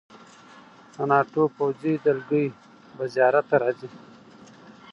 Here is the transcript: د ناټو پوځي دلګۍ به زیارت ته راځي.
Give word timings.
د 0.93 0.95
ناټو 1.11 1.43
پوځي 1.55 1.93
دلګۍ 2.05 2.45
به 2.95 3.03
زیارت 3.13 3.45
ته 3.49 3.55
راځي. 3.63 3.89